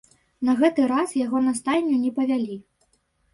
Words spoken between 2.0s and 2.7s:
не павялі.